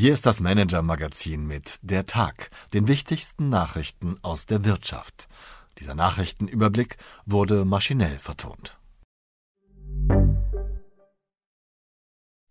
[0.00, 5.26] Hier ist das Manager-Magazin mit Der Tag, den wichtigsten Nachrichten aus der Wirtschaft.
[5.80, 8.78] Dieser Nachrichtenüberblick wurde maschinell vertont.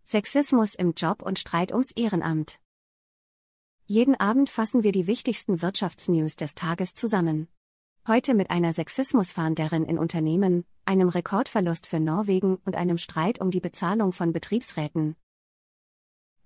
[0.04, 2.59] Sexismus im Job und Streit ums Ehrenamt.
[3.86, 7.47] Jeden Abend fassen wir die wichtigsten Wirtschaftsnews des Tages zusammen.
[8.05, 13.61] Heute mit einer Sexismusfahnderin in Unternehmen, einem Rekordverlust für Norwegen und einem Streit um die
[13.61, 15.15] Bezahlung von Betriebsräten.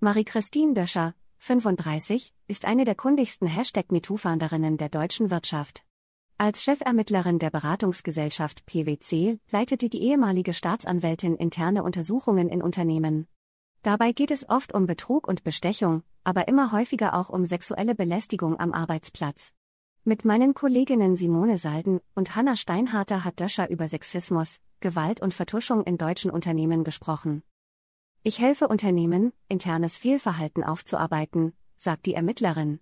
[0.04, 5.84] Marie-Christine Döscher, 35, ist eine der kundigsten Hashtag-MeToo-Fahnderinnen der deutschen Wirtschaft.
[6.38, 13.28] Als Chefermittlerin der Beratungsgesellschaft PwC leitete die ehemalige Staatsanwältin interne Untersuchungen in Unternehmen.
[13.82, 18.58] Dabei geht es oft um Betrug und Bestechung, aber immer häufiger auch um sexuelle Belästigung
[18.58, 19.52] am Arbeitsplatz.
[20.02, 25.84] Mit meinen Kolleginnen Simone Salden und Hanna Steinharter hat Döscher über Sexismus, Gewalt und Vertuschung
[25.84, 27.44] in deutschen Unternehmen gesprochen.
[28.24, 32.78] Ich helfe Unternehmen, internes Fehlverhalten aufzuarbeiten, sagt die Ermittlerin.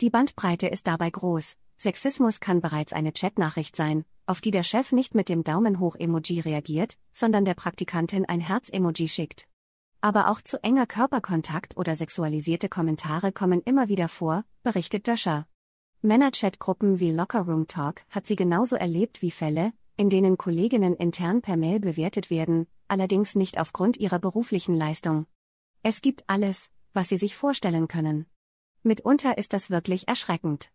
[0.00, 1.56] Die Bandbreite ist dabei groß.
[1.76, 5.96] Sexismus kann bereits eine Chatnachricht sein, auf die der Chef nicht mit dem Daumen hoch
[5.96, 9.48] Emoji reagiert, sondern der Praktikantin ein Herz-Emoji schickt.
[10.02, 15.48] Aber auch zu enger Körperkontakt oder sexualisierte Kommentare kommen immer wieder vor, berichtet Döscher.
[16.02, 21.42] Männerchat-Gruppen wie Locker Room Talk hat sie genauso erlebt wie Fälle, in denen Kolleginnen intern
[21.42, 25.26] per Mail bewertet werden, allerdings nicht aufgrund ihrer beruflichen Leistung.
[25.82, 28.26] Es gibt alles, was Sie sich vorstellen können.
[28.82, 30.70] Mitunter ist das wirklich erschreckend.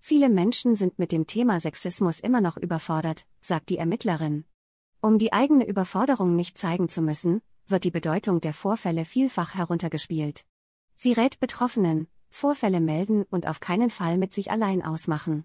[0.00, 4.44] Viele Menschen sind mit dem Thema Sexismus immer noch überfordert, sagt die Ermittlerin.
[5.00, 10.44] Um die eigene Überforderung nicht zeigen zu müssen, wird die Bedeutung der Vorfälle vielfach heruntergespielt.
[10.94, 15.44] Sie rät Betroffenen, Vorfälle melden und auf keinen Fall mit sich allein ausmachen.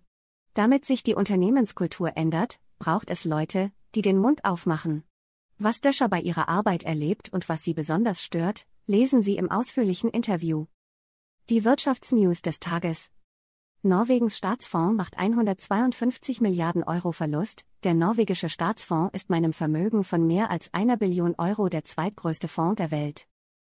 [0.54, 5.04] Damit sich die Unternehmenskultur ändert, braucht es Leute, die den Mund aufmachen.
[5.66, 10.10] Was Döscher bei ihrer Arbeit erlebt und was sie besonders stört, lesen Sie im ausführlichen
[10.10, 10.66] Interview.
[11.50, 13.12] Die Wirtschaftsnews des Tages.
[13.82, 17.64] Norwegens Staatsfonds macht 152 Milliarden Euro Verlust.
[17.86, 22.76] Der norwegische Staatsfonds ist meinem Vermögen von mehr als einer Billion Euro der zweitgrößte Fonds
[22.76, 23.26] der Welt.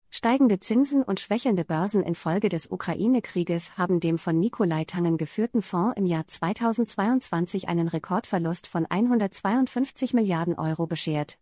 [0.09, 5.95] Steigende Zinsen und schwächelnde Börsen infolge des Ukraine-Krieges haben dem von Nikolai Tangen geführten Fonds
[5.95, 11.37] im Jahr 2022 einen Rekordverlust von 152 Milliarden Euro beschert.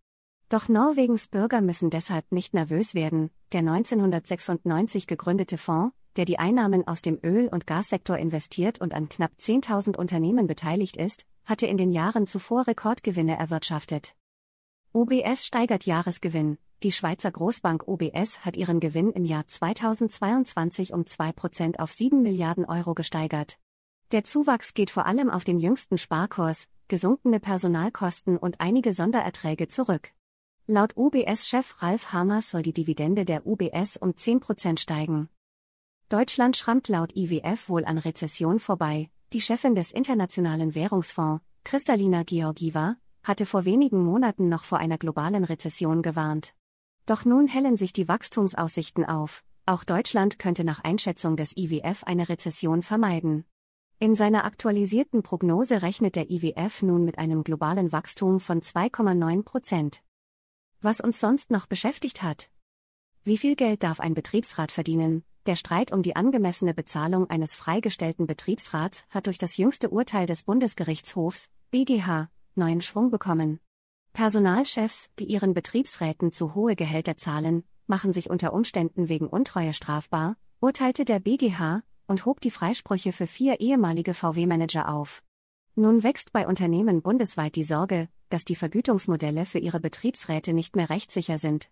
[0.54, 6.88] Doch Norwegens Bürger müssen deshalb nicht nervös werden, der 1996 gegründete Fonds, der die Einnahmen
[6.88, 11.78] aus dem Öl- und Gassektor investiert und an knapp 10.000 Unternehmen beteiligt ist, hatte in
[11.78, 14.16] den Jahren zuvor Rekordgewinne erwirtschaftet.
[14.94, 21.80] UBS steigert Jahresgewinn, die Schweizer Großbank UBS hat ihren Gewinn im Jahr 2022 um 2%
[21.80, 23.58] auf 7 Milliarden Euro gesteigert.
[24.12, 30.12] Der Zuwachs geht vor allem auf den jüngsten Sparkurs, gesunkene Personalkosten und einige Sondererträge zurück.
[30.68, 35.28] Laut UBS-Chef Ralf Hamers soll die Dividende der UBS um 10% steigen.
[36.08, 39.10] Deutschland schrammt laut IWF wohl an Rezession vorbei.
[39.34, 45.44] Die Chefin des Internationalen Währungsfonds, Kristalina Georgieva, hatte vor wenigen Monaten noch vor einer globalen
[45.44, 46.54] Rezession gewarnt.
[47.06, 52.30] Doch nun hellen sich die Wachstumsaussichten auf, auch Deutschland könnte nach Einschätzung des IWF eine
[52.30, 53.44] Rezession vermeiden.
[54.00, 60.02] In seiner aktualisierten Prognose rechnet der IWF nun mit einem globalen Wachstum von 2,9 Prozent.
[60.84, 62.50] Was uns sonst noch beschäftigt hat?
[63.24, 65.24] Wie viel Geld darf ein Betriebsrat verdienen?
[65.46, 70.44] Der Streit um die angemessene Bezahlung eines freigestellten Betriebsrats hat durch das jüngste Urteil des
[70.44, 73.62] Bundesgerichtshofs, BGH, neuen Schwung bekommen.
[74.12, 80.36] Personalchefs, die ihren Betriebsräten zu hohe Gehälter zahlen, machen sich unter Umständen wegen Untreue strafbar,
[80.60, 85.24] urteilte der BGH und hob die Freisprüche für vier ehemalige VW-Manager auf.
[85.76, 90.90] Nun wächst bei Unternehmen bundesweit die Sorge, dass die Vergütungsmodelle für ihre Betriebsräte nicht mehr
[90.90, 91.70] rechtssicher sind.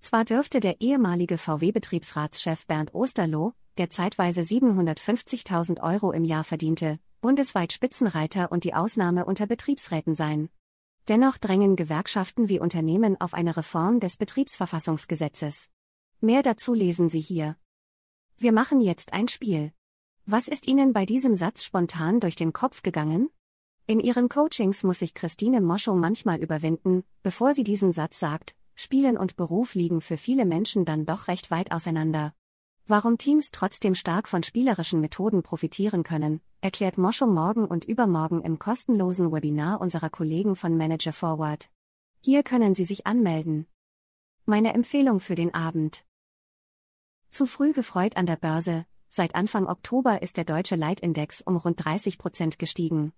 [0.00, 7.72] Zwar dürfte der ehemalige VW-Betriebsratschef Bernd Osterloh, der zeitweise 750.000 Euro im Jahr verdiente, bundesweit
[7.72, 10.48] Spitzenreiter und die Ausnahme unter Betriebsräten sein.
[11.08, 15.68] Dennoch drängen Gewerkschaften wie Unternehmen auf eine Reform des Betriebsverfassungsgesetzes.
[16.20, 17.56] Mehr dazu lesen Sie hier.
[18.36, 19.72] Wir machen jetzt ein Spiel.
[20.26, 23.28] Was ist Ihnen bei diesem Satz spontan durch den Kopf gegangen?
[23.90, 29.18] In ihren Coachings muss sich Christine Moschow manchmal überwinden, bevor sie diesen Satz sagt, Spielen
[29.18, 32.32] und Beruf liegen für viele Menschen dann doch recht weit auseinander.
[32.86, 38.60] Warum Teams trotzdem stark von spielerischen Methoden profitieren können, erklärt Moscho morgen und übermorgen im
[38.60, 41.68] kostenlosen Webinar unserer Kollegen von Manager Forward.
[42.20, 43.66] Hier können Sie sich anmelden.
[44.46, 46.04] Meine Empfehlung für den Abend.
[47.30, 51.84] Zu früh gefreut an der Börse, seit Anfang Oktober ist der deutsche Leitindex um rund
[51.84, 53.12] 30 Prozent gestiegen.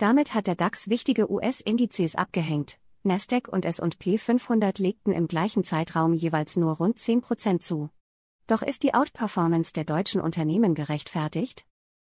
[0.00, 2.78] Damit hat der DAX wichtige US-Indizes abgehängt.
[3.02, 7.90] Nasdaq und S&P 500 legten im gleichen Zeitraum jeweils nur rund 10 Prozent zu.
[8.46, 11.66] Doch ist die Outperformance der deutschen Unternehmen gerechtfertigt?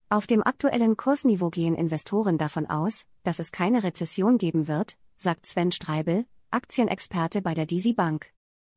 [0.08, 5.46] Auf dem aktuellen Kursniveau gehen Investoren davon aus, dass es keine Rezession geben wird, sagt
[5.46, 8.32] Sven Streibel, Aktienexperte bei der DZ Bank.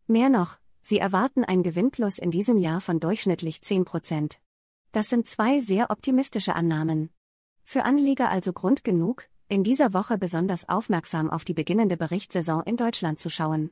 [0.08, 4.40] Mehr noch, sie erwarten ein Gewinnplus in diesem Jahr von durchschnittlich 10 Prozent.
[4.90, 7.10] Das sind zwei sehr optimistische Annahmen.
[7.64, 12.76] Für Anleger also Grund genug, in dieser Woche besonders aufmerksam auf die beginnende Berichtssaison in
[12.76, 13.70] Deutschland zu schauen.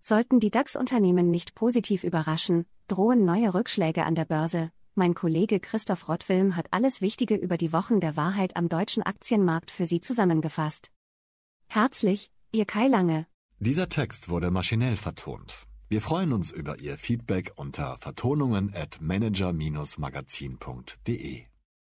[0.00, 4.70] Sollten die DAX-Unternehmen nicht positiv überraschen, drohen neue Rückschläge an der Börse.
[4.94, 9.70] Mein Kollege Christoph Rottwilm hat alles Wichtige über die Wochen der Wahrheit am deutschen Aktienmarkt
[9.70, 10.90] für Sie zusammengefasst.
[11.68, 13.26] Herzlich, Ihr Kai Lange.
[13.60, 15.68] Dieser Text wurde maschinell vertont.
[15.88, 21.44] Wir freuen uns über Ihr Feedback unter vertonungen at manager-magazin.de.